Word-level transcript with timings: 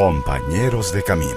Compañeros 0.00 0.94
de 0.94 1.02
Camino. 1.02 1.30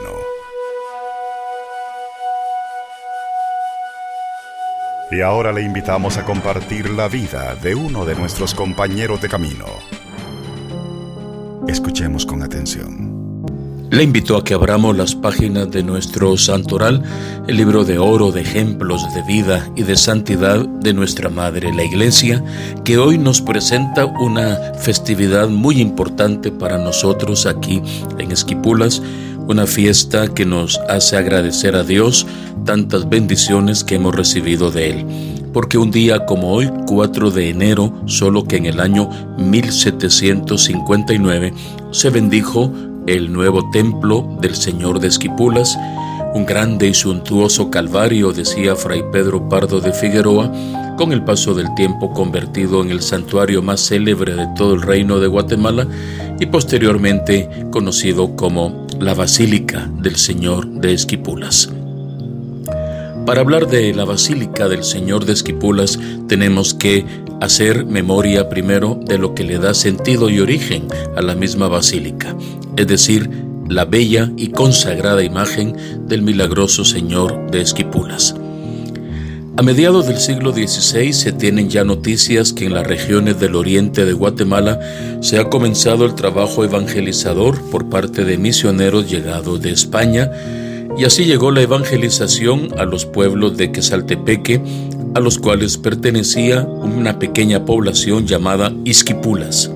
Y 5.12 5.20
ahora 5.20 5.52
le 5.52 5.64
invitamos 5.64 6.18
a 6.18 6.24
compartir 6.24 6.90
la 6.90 7.10
vida 7.10 7.56
de 7.56 7.76
uno 7.76 8.06
de 8.06 8.16
nuestros 8.16 8.56
compañeros 8.56 9.22
de 9.22 9.28
camino. 9.28 9.66
Escuchemos 11.68 12.26
con 12.26 12.42
atención. 12.42 13.13
Le 13.94 14.02
invito 14.02 14.36
a 14.36 14.44
que 14.44 14.56
abramos 14.56 14.98
las 14.98 15.14
páginas 15.14 15.70
de 15.70 15.84
nuestro 15.84 16.36
santoral, 16.36 17.04
el 17.48 17.58
libro 17.58 17.86
de 17.86 18.00
oro 18.00 18.32
de 18.32 18.42
ejemplos 18.42 19.04
de 19.14 19.22
vida 19.22 19.70
y 19.76 19.84
de 19.84 19.96
santidad 19.98 20.68
de 20.68 20.96
nuestra 20.96 21.30
Madre 21.30 21.72
la 21.72 21.84
Iglesia, 21.84 22.44
que 22.84 22.98
hoy 22.98 23.20
nos 23.20 23.40
presenta 23.40 24.06
una 24.06 24.58
festividad 24.80 25.48
muy 25.48 25.80
importante 25.80 26.50
para 26.50 26.80
nosotros 26.80 27.46
aquí 27.46 27.84
en 28.18 28.32
Esquipulas, 28.32 29.00
una 29.48 29.68
fiesta 29.68 30.28
que 30.28 30.48
nos 30.48 30.80
hace 30.90 31.16
agradecer 31.16 31.76
a 31.76 31.84
Dios 31.84 32.26
tantas 32.66 33.08
bendiciones 33.08 33.84
que 33.84 33.94
hemos 33.94 34.16
recibido 34.16 34.72
de 34.72 34.90
Él. 34.90 35.06
Porque 35.54 35.78
un 35.78 35.92
día 35.92 36.26
como 36.26 36.52
hoy, 36.52 36.68
4 36.88 37.30
de 37.30 37.50
enero, 37.50 37.94
solo 38.08 38.46
que 38.46 38.58
en 38.58 38.66
el 38.66 38.80
año 38.80 39.08
1759, 39.38 41.54
se 41.92 42.10
bendijo 42.10 42.74
el 43.08 43.32
nuevo 43.32 43.70
templo 43.72 44.28
del 44.40 44.56
Señor 44.56 45.00
de 45.00 45.08
Esquipulas, 45.08 45.78
un 46.34 46.46
grande 46.46 46.88
y 46.88 46.94
suntuoso 46.94 47.70
calvario, 47.70 48.32
decía 48.32 48.76
Fray 48.76 49.04
Pedro 49.12 49.48
Pardo 49.50 49.80
de 49.80 49.94
Figueroa, 49.94 50.52
con 50.98 51.12
el 51.12 51.24
paso 51.24 51.54
del 51.54 51.74
tiempo 51.76 52.12
convertido 52.14 52.82
en 52.82 52.92
el 52.92 53.02
santuario 53.02 53.62
más 53.62 53.82
célebre 53.82 54.36
de 54.36 54.48
todo 54.56 54.74
el 54.74 54.82
reino 54.82 55.20
de 55.20 55.28
Guatemala 55.28 55.88
y 56.40 56.46
posteriormente 56.46 57.68
conocido 57.72 58.36
como 58.36 58.88
la 59.00 59.14
Basílica 59.14 59.90
del 60.00 60.16
Señor 60.16 60.68
de 60.68 60.94
Esquipulas. 60.94 61.70
Para 63.26 63.40
hablar 63.40 63.68
de 63.68 63.94
la 63.94 64.04
Basílica 64.04 64.68
del 64.68 64.84
Señor 64.84 65.24
de 65.26 65.32
Esquipulas 65.32 65.98
tenemos 66.28 66.74
que 66.74 67.06
hacer 67.40 67.86
memoria 67.86 68.50
primero 68.50 69.00
de 69.06 69.18
lo 69.18 69.34
que 69.34 69.46
le 69.46 69.60
da 69.60 69.74
sentido 69.74 70.30
y 70.30 70.42
origen 70.42 70.88
a 71.16 71.22
la 71.22 71.34
misma 71.34 71.70
basílica, 71.70 72.36
es 72.76 72.86
decir, 72.86 73.30
la 73.70 73.86
bella 73.86 74.30
y 74.36 74.50
consagrada 74.50 75.24
imagen 75.24 75.74
del 76.06 76.22
milagroso 76.22 76.84
Señor 76.84 77.50
de 77.50 77.62
Esquipulas. 77.62 78.36
A 79.56 79.62
mediados 79.62 80.08
del 80.08 80.18
siglo 80.18 80.52
XVI 80.52 81.14
se 81.14 81.32
tienen 81.32 81.70
ya 81.70 81.86
noticias 81.86 82.52
que 82.52 82.66
en 82.66 82.74
las 82.74 82.86
regiones 82.86 83.40
del 83.40 83.56
oriente 83.56 84.04
de 84.04 84.14
Guatemala 84.14 84.80
se 85.22 85.40
ha 85.40 85.50
comenzado 85.50 86.06
el 86.06 86.16
trabajo 86.16 86.66
evangelizador 86.66 87.62
por 87.70 87.88
parte 87.88 88.26
de 88.26 88.38
misioneros 88.38 89.10
llegados 89.10 89.62
de 89.62 89.72
España 89.72 90.30
y 90.98 91.06
así 91.06 91.26
llegó 91.26 91.52
la 91.52 91.62
evangelización 91.62 92.70
a 92.78 92.86
los 92.86 93.06
pueblos 93.06 93.58
de 93.58 93.72
Quesaltepeque, 93.72 94.62
a 95.16 95.20
los 95.20 95.40
cuales 95.40 95.78
pertenecía 95.78 96.62
una 96.62 97.20
pequeña 97.20 97.66
población 97.66 98.28
llamada 98.28 98.74
Isquipulas. 98.86 99.72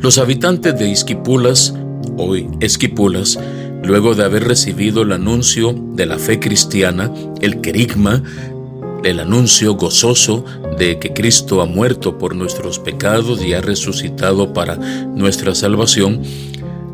Los 0.00 0.18
habitantes 0.18 0.78
de 0.78 0.88
Isquipulas, 0.88 1.74
hoy 2.16 2.48
Esquipulas, 2.60 3.38
luego 3.82 4.14
de 4.14 4.24
haber 4.24 4.44
recibido 4.44 5.02
el 5.02 5.12
anuncio 5.12 5.74
de 5.94 6.06
la 6.06 6.18
fe 6.18 6.40
cristiana, 6.40 7.12
el 7.40 7.60
querigma, 7.60 8.22
el 9.04 9.20
anuncio 9.20 9.74
gozoso 9.74 10.44
de 10.78 10.98
que 10.98 11.12
Cristo 11.12 11.60
ha 11.60 11.66
muerto 11.66 12.18
por 12.18 12.34
nuestros 12.34 12.78
pecados 12.78 13.42
y 13.42 13.52
ha 13.52 13.60
resucitado 13.60 14.52
para 14.52 14.76
nuestra 14.76 15.54
salvación, 15.54 16.22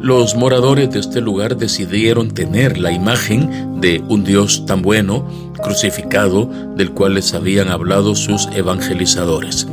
los 0.02 0.34
moradores 0.34 0.90
de 0.90 0.98
este 0.98 1.20
lugar 1.20 1.56
decidieron 1.56 2.32
tener 2.32 2.76
la 2.76 2.90
imagen 2.90 3.80
de 3.80 4.02
un 4.08 4.24
Dios 4.24 4.66
tan 4.66 4.82
bueno, 4.82 5.24
crucificado, 5.62 6.50
del 6.76 6.90
cual 6.90 7.14
les 7.14 7.32
habían 7.34 7.68
hablado 7.68 8.16
sus 8.16 8.48
evangelizadores. 8.52 9.68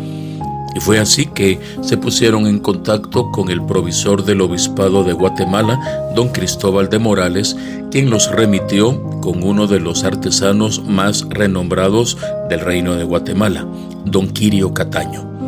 Y 0.75 0.79
fue 0.81 0.99
así 0.99 1.25
que 1.25 1.59
se 1.81 1.97
pusieron 1.97 2.45
en 2.45 2.59
contacto 2.59 3.31
con 3.31 3.49
el 3.49 3.65
provisor 3.65 4.23
del 4.23 4.41
obispado 4.41 5.03
de 5.03 5.13
Guatemala, 5.13 6.11
don 6.15 6.29
Cristóbal 6.29 6.89
de 6.89 6.99
Morales, 6.99 7.57
quien 7.89 8.11
los 8.11 8.29
remitió 8.29 9.01
con 9.21 9.41
uno 9.41 9.65
de 9.65 9.79
los 9.79 10.03
artesanos 10.03 10.83
más 10.85 11.25
renombrados 11.27 12.17
del 12.49 12.59
reino 12.59 12.95
de 12.95 13.03
Guatemala, 13.03 13.65
don 14.05 14.29
Quirio 14.29 14.75
Cataño. 14.75 15.38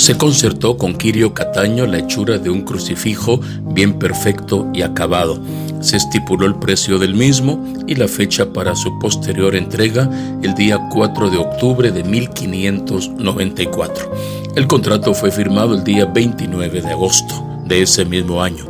Se 0.00 0.16
concertó 0.16 0.76
con 0.78 0.94
Quirio 0.94 1.34
Cataño 1.34 1.86
la 1.86 1.98
hechura 1.98 2.38
de 2.38 2.48
un 2.48 2.62
crucifijo 2.62 3.38
bien 3.64 3.98
perfecto 3.98 4.66
y 4.72 4.80
acabado. 4.80 5.38
Se 5.82 5.98
estipuló 5.98 6.46
el 6.46 6.54
precio 6.54 6.98
del 6.98 7.14
mismo 7.14 7.62
y 7.86 7.96
la 7.96 8.08
fecha 8.08 8.50
para 8.50 8.74
su 8.74 8.98
posterior 8.98 9.54
entrega 9.54 10.08
el 10.42 10.54
día 10.54 10.78
4 10.90 11.28
de 11.28 11.36
octubre 11.36 11.92
de 11.92 12.02
1594. 12.02 14.10
El 14.56 14.66
contrato 14.66 15.12
fue 15.12 15.30
firmado 15.30 15.74
el 15.74 15.84
día 15.84 16.06
29 16.06 16.80
de 16.80 16.92
agosto 16.92 17.60
de 17.66 17.82
ese 17.82 18.06
mismo 18.06 18.42
año. 18.42 18.64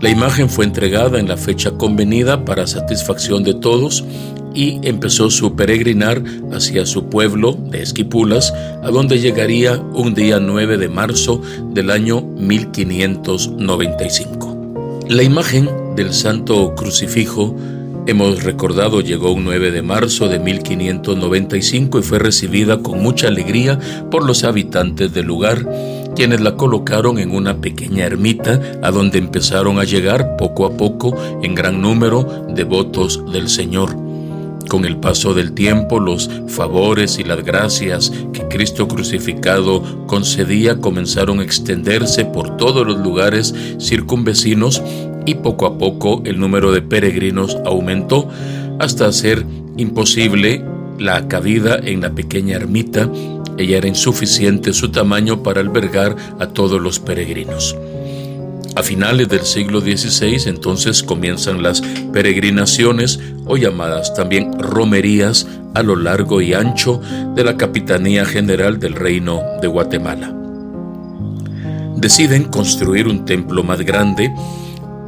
La 0.00 0.08
imagen 0.08 0.48
fue 0.48 0.64
entregada 0.64 1.20
en 1.20 1.28
la 1.28 1.36
fecha 1.36 1.72
convenida 1.72 2.46
para 2.46 2.66
satisfacción 2.66 3.44
de 3.44 3.52
todos 3.52 4.02
y 4.58 4.80
empezó 4.82 5.30
su 5.30 5.54
peregrinar 5.54 6.20
hacia 6.52 6.84
su 6.84 7.04
pueblo 7.04 7.52
de 7.52 7.80
Esquipulas, 7.80 8.52
a 8.82 8.90
donde 8.90 9.20
llegaría 9.20 9.76
un 9.76 10.14
día 10.14 10.40
9 10.40 10.78
de 10.78 10.88
marzo 10.88 11.40
del 11.70 11.92
año 11.92 12.22
1595. 12.22 15.04
La 15.08 15.22
imagen 15.22 15.70
del 15.94 16.12
Santo 16.12 16.74
Crucifijo 16.74 17.54
hemos 18.08 18.42
recordado 18.42 19.00
llegó 19.00 19.30
un 19.30 19.44
9 19.44 19.70
de 19.70 19.82
marzo 19.82 20.28
de 20.28 20.40
1595 20.40 22.00
y 22.00 22.02
fue 22.02 22.18
recibida 22.18 22.78
con 22.78 23.00
mucha 23.00 23.28
alegría 23.28 23.78
por 24.10 24.26
los 24.26 24.42
habitantes 24.42 25.14
del 25.14 25.26
lugar, 25.26 25.68
quienes 26.16 26.40
la 26.40 26.56
colocaron 26.56 27.20
en 27.20 27.30
una 27.30 27.60
pequeña 27.60 28.06
ermita 28.06 28.60
a 28.82 28.90
donde 28.90 29.18
empezaron 29.18 29.78
a 29.78 29.84
llegar 29.84 30.36
poco 30.36 30.66
a 30.66 30.76
poco 30.76 31.16
en 31.44 31.54
gran 31.54 31.80
número 31.80 32.44
devotos 32.52 33.22
del 33.32 33.48
Señor. 33.48 34.07
Con 34.68 34.84
el 34.84 34.98
paso 34.98 35.32
del 35.32 35.52
tiempo, 35.52 35.98
los 35.98 36.30
favores 36.46 37.18
y 37.18 37.24
las 37.24 37.42
gracias 37.42 38.12
que 38.34 38.46
Cristo 38.48 38.86
crucificado 38.86 40.06
concedía 40.06 40.78
comenzaron 40.78 41.40
a 41.40 41.42
extenderse 41.42 42.26
por 42.26 42.58
todos 42.58 42.86
los 42.86 42.98
lugares 42.98 43.54
circunvecinos 43.80 44.82
y 45.24 45.36
poco 45.36 45.66
a 45.66 45.78
poco 45.78 46.22
el 46.26 46.38
número 46.38 46.70
de 46.72 46.82
peregrinos 46.82 47.56
aumentó 47.64 48.28
hasta 48.78 49.06
hacer 49.06 49.44
imposible 49.78 50.64
la 50.98 51.28
cabida 51.28 51.78
en 51.82 52.02
la 52.02 52.10
pequeña 52.10 52.56
ermita. 52.56 53.10
Ella 53.56 53.78
era 53.78 53.88
insuficiente 53.88 54.72
su 54.74 54.90
tamaño 54.90 55.42
para 55.42 55.60
albergar 55.60 56.14
a 56.38 56.48
todos 56.48 56.80
los 56.80 57.00
peregrinos. 57.00 57.74
A 58.78 58.82
finales 58.84 59.28
del 59.28 59.40
siglo 59.40 59.80
XVI 59.80 60.48
entonces 60.48 61.02
comienzan 61.02 61.64
las 61.64 61.80
peregrinaciones 62.12 63.18
o 63.44 63.56
llamadas 63.56 64.14
también 64.14 64.56
romerías 64.56 65.48
a 65.74 65.82
lo 65.82 65.96
largo 65.96 66.40
y 66.40 66.54
ancho 66.54 67.00
de 67.34 67.42
la 67.42 67.56
Capitanía 67.56 68.24
General 68.24 68.78
del 68.78 68.94
Reino 68.94 69.42
de 69.60 69.66
Guatemala. 69.66 70.32
Deciden 71.96 72.44
construir 72.44 73.08
un 73.08 73.24
templo 73.24 73.64
más 73.64 73.80
grande 73.80 74.32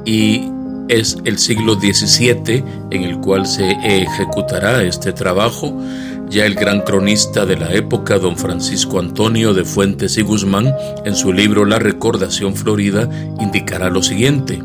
y 0.04 0.50
es 0.88 1.18
el 1.24 1.38
siglo 1.38 1.74
XVII 1.74 2.64
en 2.90 3.04
el 3.04 3.20
cual 3.20 3.46
se 3.46 3.70
ejecutará 3.84 4.82
este 4.82 5.12
trabajo 5.12 5.80
ya 6.30 6.46
el 6.46 6.54
gran 6.54 6.82
cronista 6.82 7.44
de 7.44 7.56
la 7.56 7.74
época, 7.74 8.18
don 8.18 8.36
Francisco 8.36 9.00
Antonio 9.00 9.52
de 9.52 9.64
Fuentes 9.64 10.16
y 10.16 10.22
Guzmán, 10.22 10.72
en 11.04 11.16
su 11.16 11.32
libro 11.32 11.64
La 11.64 11.80
Recordación 11.80 12.54
Florida, 12.54 13.08
indicará 13.40 13.90
lo 13.90 14.00
siguiente. 14.00 14.62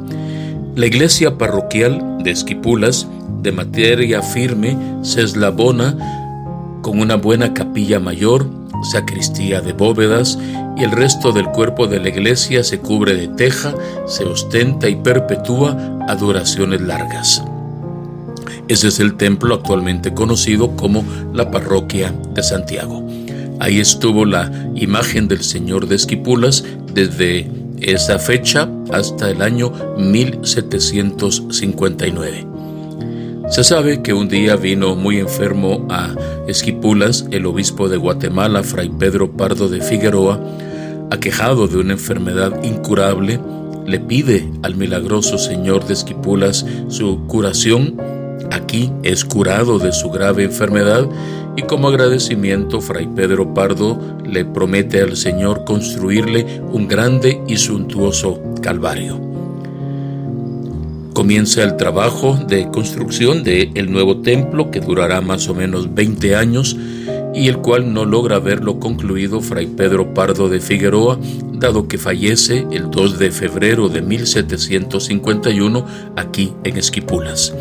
La 0.76 0.86
iglesia 0.86 1.40
parroquial 1.40 2.20
de 2.24 2.30
Esquipulas, 2.30 3.08
de 3.42 3.52
materia 3.52 4.22
firme, 4.22 4.78
se 5.02 5.24
eslabona 5.24 5.98
con 6.84 7.00
una 7.00 7.16
buena 7.16 7.56
capilla 7.56 8.00
mayor, 8.00 8.48
sacristía 8.92 9.62
de 9.62 9.74
bóvedas 9.74 10.38
y 10.78 10.84
el 10.84 10.92
resto 10.92 11.32
del 11.32 11.46
cuerpo 11.48 11.88
de 11.88 12.00
la 12.00 12.10
iglesia 12.10 12.64
se 12.64 12.80
cubre 12.80 13.16
de 13.16 13.28
teja, 13.30 13.74
se 14.06 14.24
ostenta 14.24 14.88
y 14.88 14.96
perpetúa 14.98 15.76
a 16.08 16.16
duraciones 16.16 16.82
largas. 16.82 17.44
Ese 18.68 18.88
es 18.88 19.00
el 19.00 19.16
templo 19.16 19.54
actualmente 19.56 20.14
conocido 20.14 20.76
como 20.76 21.06
la 21.34 21.50
parroquia 21.52 22.14
de 22.34 22.42
Santiago. 22.42 23.06
Ahí 23.60 23.80
estuvo 23.80 24.26
la 24.26 24.52
imagen 24.76 25.28
del 25.28 25.44
Señor 25.44 25.88
de 25.88 25.96
Esquipulas 25.96 26.64
desde 26.94 27.48
esa 27.80 28.18
fecha 28.20 28.70
hasta 28.92 29.30
el 29.30 29.42
año 29.42 29.72
1759. 29.98 32.48
Se 33.50 33.64
sabe 33.64 34.02
que 34.02 34.14
un 34.14 34.28
día 34.28 34.56
vino 34.56 34.96
muy 34.96 35.20
enfermo 35.20 35.86
a 35.90 36.16
Esquipulas 36.48 37.28
el 37.30 37.46
obispo 37.46 37.88
de 37.88 37.98
Guatemala, 37.98 38.64
Fray 38.64 38.90
Pedro 38.90 39.32
Pardo 39.32 39.70
de 39.70 39.82
Figueroa, 39.82 40.40
aquejado 41.12 41.68
de 41.68 41.78
una 41.78 41.94
enfermedad 41.94 42.64
incurable 42.64 43.40
le 43.86 44.00
pide 44.00 44.50
al 44.64 44.76
milagroso 44.76 45.38
Señor 45.38 45.86
de 45.86 45.94
Esquipulas 45.94 46.66
su 46.88 47.28
curación, 47.28 47.96
aquí 48.56 48.92
es 49.04 49.26
curado 49.26 49.80
de 49.80 49.92
su 49.92 50.10
grave 50.10 50.44
enfermedad 50.44 51.08
y 51.56 51.62
como 51.64 51.90
agradecimiento 51.90 52.82
Fray 52.82 53.08
Pedro 53.08 53.54
Pardo 53.54 54.00
le 54.26 54.46
promete 54.46 55.02
al 55.02 55.16
Señor 55.16 55.64
construirle 55.66 56.62
un 56.72 56.88
grande 56.88 57.42
y 57.48 57.58
suntuoso 57.58 58.42
Calvario. 58.62 59.20
Comienza 61.14 61.64
el 61.64 61.78
trabajo 61.78 62.38
de 62.48 62.70
construcción 62.72 63.44
del 63.44 63.72
el 63.76 63.92
nuevo 63.92 64.18
templo 64.18 64.70
que 64.70 64.82
durará 64.82 65.22
más 65.22 65.48
o 65.48 65.56
menos 65.56 65.94
20 65.94 66.36
años 66.36 66.76
y 67.34 67.48
el 67.48 67.60
cual 67.60 67.94
no 67.94 68.06
logra 68.06 68.40
verlo 68.40 68.80
concluido 68.80 69.40
Fray 69.42 69.68
Pedro 69.68 70.14
Pardo 70.14 70.50
de 70.50 70.60
Figueroa, 70.60 71.18
dado 71.54 71.88
que 71.88 71.98
fallece 71.98 72.66
el 72.72 72.90
2 72.92 73.20
de 73.20 73.32
febrero 73.32 73.88
de 73.90 74.02
1751 74.02 75.86
aquí 76.16 76.54
en 76.64 76.78
Esquipulas. 76.78 77.54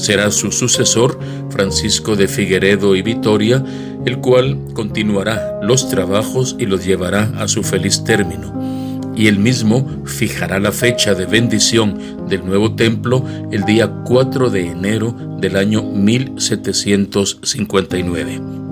Será 0.00 0.30
su 0.30 0.50
sucesor, 0.50 1.20
Francisco 1.50 2.16
de 2.16 2.26
Figueredo 2.26 2.96
y 2.96 3.02
Vitoria, 3.02 3.62
el 4.06 4.16
cual 4.20 4.58
continuará 4.72 5.60
los 5.62 5.90
trabajos 5.90 6.56
y 6.58 6.64
los 6.64 6.86
llevará 6.86 7.30
a 7.36 7.46
su 7.48 7.62
feliz 7.62 8.02
término. 8.02 9.12
Y 9.14 9.26
él 9.26 9.38
mismo 9.38 9.86
fijará 10.06 10.58
la 10.58 10.72
fecha 10.72 11.14
de 11.14 11.26
bendición 11.26 12.26
del 12.30 12.46
nuevo 12.46 12.74
templo 12.74 13.22
el 13.52 13.64
día 13.64 13.92
4 14.06 14.48
de 14.48 14.68
enero 14.68 15.14
del 15.38 15.56
año 15.56 15.82
1759. 15.82 18.69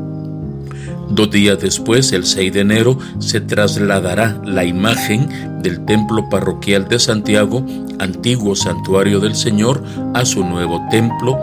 Dos 1.10 1.30
días 1.30 1.58
después, 1.58 2.12
el 2.12 2.24
6 2.24 2.52
de 2.52 2.60
enero, 2.60 2.98
se 3.18 3.40
trasladará 3.40 4.40
la 4.44 4.64
imagen 4.64 5.62
del 5.62 5.84
templo 5.84 6.28
parroquial 6.28 6.88
de 6.88 6.98
Santiago, 6.98 7.64
antiguo 7.98 8.54
santuario 8.54 9.18
del 9.18 9.34
Señor, 9.34 9.82
a 10.14 10.24
su 10.24 10.44
nuevo 10.44 10.86
templo 10.90 11.38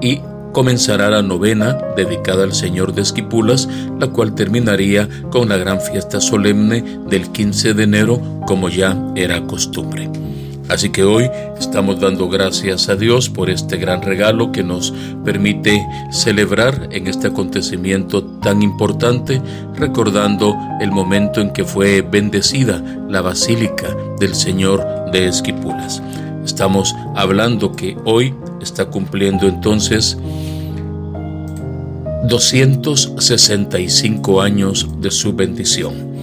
y 0.00 0.20
comenzará 0.52 1.10
la 1.10 1.22
novena 1.22 1.78
dedicada 1.96 2.44
al 2.44 2.54
Señor 2.54 2.94
de 2.94 3.02
Esquipulas, 3.02 3.68
la 3.98 4.08
cual 4.08 4.34
terminaría 4.34 5.08
con 5.30 5.48
la 5.48 5.56
gran 5.56 5.80
fiesta 5.80 6.20
solemne 6.20 6.82
del 7.08 7.30
15 7.30 7.74
de 7.74 7.82
enero, 7.82 8.20
como 8.46 8.68
ya 8.68 8.96
era 9.16 9.40
costumbre. 9.46 10.10
Así 10.68 10.90
que 10.90 11.02
hoy 11.02 11.30
estamos 11.58 11.98
dando 11.98 12.28
gracias 12.28 12.90
a 12.90 12.96
Dios 12.96 13.30
por 13.30 13.48
este 13.48 13.78
gran 13.78 14.02
regalo 14.02 14.52
que 14.52 14.62
nos 14.62 14.92
permite 15.24 15.82
celebrar 16.10 16.90
en 16.92 17.06
este 17.06 17.28
acontecimiento 17.28 18.22
tan 18.22 18.60
importante, 18.62 19.40
recordando 19.74 20.54
el 20.80 20.92
momento 20.92 21.40
en 21.40 21.54
que 21.54 21.64
fue 21.64 22.02
bendecida 22.02 22.82
la 23.08 23.22
Basílica 23.22 23.96
del 24.20 24.34
Señor 24.34 24.84
de 25.10 25.28
Esquipulas. 25.28 26.02
Estamos 26.44 26.94
hablando 27.16 27.72
que 27.72 27.96
hoy 28.04 28.34
está 28.60 28.84
cumpliendo 28.86 29.48
entonces 29.48 30.18
265 32.28 34.42
años 34.42 34.86
de 35.00 35.10
su 35.10 35.32
bendición 35.32 36.17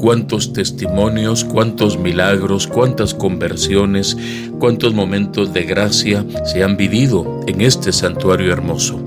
cuántos 0.00 0.54
testimonios, 0.54 1.44
cuántos 1.44 1.98
milagros, 1.98 2.66
cuántas 2.66 3.12
conversiones, 3.12 4.16
cuántos 4.58 4.94
momentos 4.94 5.52
de 5.52 5.64
gracia 5.64 6.24
se 6.46 6.64
han 6.64 6.78
vivido 6.78 7.40
en 7.46 7.60
este 7.60 7.92
santuario 7.92 8.50
hermoso. 8.50 9.04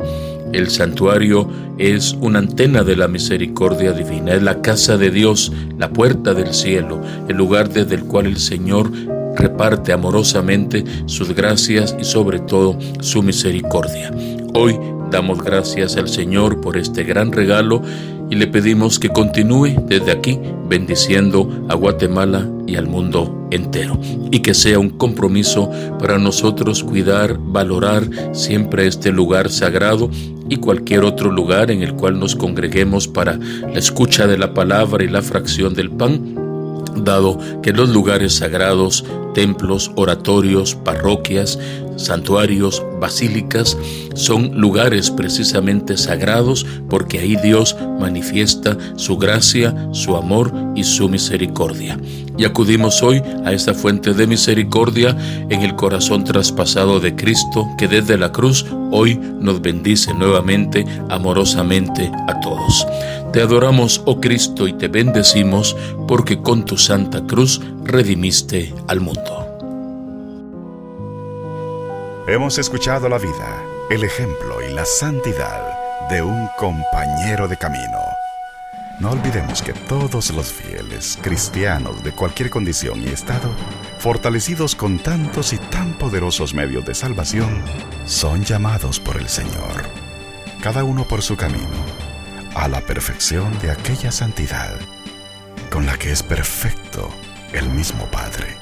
El 0.54 0.70
santuario 0.70 1.50
es 1.80 2.16
una 2.22 2.38
antena 2.38 2.84
de 2.84 2.96
la 2.96 3.08
misericordia 3.08 3.92
divina, 3.92 4.34
es 4.34 4.44
la 4.44 4.62
casa 4.62 4.96
de 4.98 5.10
Dios, 5.10 5.52
la 5.80 5.90
puerta 5.90 6.36
del 6.36 6.54
cielo, 6.54 7.02
el 7.28 7.38
lugar 7.38 7.70
desde 7.70 7.96
el 7.96 8.04
cual 8.04 8.28
el 8.28 8.38
Señor 8.38 8.92
reparte 9.36 9.94
amorosamente 9.94 10.84
sus 11.08 11.34
gracias 11.34 11.96
y 12.00 12.04
sobre 12.04 12.38
todo 12.38 12.78
su 13.00 13.24
misericordia. 13.24 14.14
Hoy 14.54 14.78
damos 15.10 15.44
gracias 15.44 15.98
al 15.98 16.08
Señor 16.08 16.62
por 16.62 16.78
este 16.78 17.04
gran 17.04 17.32
regalo 17.32 17.82
y 18.34 18.36
le 18.36 18.48
pedimos 18.48 18.98
que 18.98 19.10
continúe 19.10 19.76
desde 19.88 20.12
aquí 20.12 20.40
bendiciendo 20.68 21.68
a 21.70 21.76
Guatemala 21.76 22.50
y 22.66 22.78
al 22.78 22.88
mundo 22.88 23.48
entero 23.52 24.00
y 24.32 24.40
que 24.40 24.56
sea 24.56 24.80
un 24.80 24.90
compromiso 24.90 25.70
para 26.00 26.18
nosotros 26.18 26.84
cuidar, 26.84 27.38
valorar 27.40 28.10
siempre 28.34 28.88
este 28.88 29.12
lugar 29.12 29.52
sagrado 29.52 30.10
y 30.50 30.56
cualquier 30.56 31.04
otro 31.04 31.30
lugar 31.30 31.70
en 31.70 31.84
el 31.84 31.94
cual 31.94 32.20
nos 32.20 32.36
congreguemos 32.36 33.08
para 33.08 33.38
la 33.38 33.78
escucha 33.78 34.26
de 34.26 34.40
la 34.40 34.56
palabra 34.56 35.04
y 35.04 35.10
la 35.10 35.22
fracción 35.22 35.76
del 35.76 35.92
pan 35.92 36.43
dado 36.98 37.40
que 37.62 37.72
los 37.72 37.90
lugares 37.90 38.36
sagrados, 38.36 39.06
templos, 39.34 39.92
oratorios, 39.96 40.76
parroquias, 40.76 41.60
santuarios, 41.96 42.84
basílicas, 43.00 43.78
son 44.16 44.60
lugares 44.60 45.12
precisamente 45.12 45.98
sagrados 45.98 46.66
porque 46.90 47.20
ahí 47.20 47.36
Dios 47.36 47.76
manifiesta 48.00 48.78
su 48.96 49.18
gracia, 49.18 49.74
su 49.92 50.16
amor 50.16 50.54
y 50.76 50.84
su 50.84 51.10
misericordia. 51.10 52.00
Y 52.38 52.46
acudimos 52.46 53.04
hoy 53.04 53.22
a 53.46 53.52
esta 53.52 53.74
fuente 53.74 54.14
de 54.14 54.26
misericordia 54.26 55.16
en 55.50 55.62
el 55.62 55.76
corazón 55.76 56.24
traspasado 56.24 57.00
de 57.00 57.16
Cristo 57.16 57.68
que 57.78 57.88
desde 57.88 58.18
la 58.18 58.32
cruz 58.32 58.66
hoy 58.92 59.20
nos 59.40 59.62
bendice 59.62 60.14
nuevamente 60.14 60.86
amorosamente 61.10 62.12
a 62.28 62.40
todos. 62.40 62.88
Te 63.34 63.42
adoramos, 63.42 64.04
oh 64.06 64.22
Cristo, 64.22 64.68
y 64.68 64.74
te 64.74 64.88
bendecimos 64.88 65.76
porque 66.08 66.40
con 66.40 66.66
tu 66.66 66.78
santa 66.78 67.26
cruz 67.26 67.60
redimiste 67.84 68.72
al 68.88 69.00
mundo. 69.00 69.44
Hemos 72.28 72.60
escuchado 72.60 73.10
la 73.10 73.18
vida, 73.18 73.64
el 73.90 74.04
ejemplo 74.04 74.60
y 74.62 74.72
la 74.72 74.86
santidad 74.86 75.64
de 76.12 76.22
un 76.22 76.48
compañero 76.60 77.48
de 77.48 77.58
camino. 77.58 77.98
No 79.00 79.10
olvidemos 79.10 79.64
que 79.64 79.74
todos 79.74 80.30
los 80.30 80.52
fieles 80.52 81.18
cristianos 81.20 82.04
de 82.04 82.12
cualquier 82.12 82.52
condición 82.52 83.02
y 83.02 83.08
estado, 83.08 83.50
fortalecidos 83.98 84.76
con 84.76 85.00
tantos 85.00 85.54
y 85.54 85.58
tan 85.58 85.98
poderosos 85.98 86.54
medios 86.54 86.86
de 86.86 86.94
salvación, 86.94 87.64
son 88.06 88.44
llamados 88.44 89.00
por 89.00 89.18
el 89.18 89.28
Señor, 89.28 89.90
cada 90.62 90.84
uno 90.84 91.08
por 91.08 91.24
su 91.24 91.36
camino, 91.36 92.03
a 92.56 92.68
la 92.68 92.82
perfección 92.82 93.58
de 93.60 93.72
aquella 93.72 94.12
santidad 94.12 94.76
con 95.70 95.86
la 95.86 95.98
que 95.98 96.12
es 96.12 96.24
perfecto 96.24 97.10
el 97.52 97.70
mismo 97.70 98.06
Padre. 98.08 98.58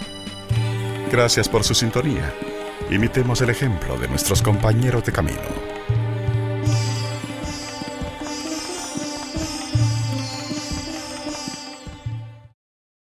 Gracias 1.12 1.50
por 1.50 1.64
su 1.64 1.76
sintonía 1.76 2.34
Imitemos 2.92 3.40
el 3.40 3.50
ejemplo 3.50 3.98
de 3.98 4.10
nuestros 4.10 4.42
compañeros 4.42 5.06
de 5.06 5.14
camino 5.14 5.71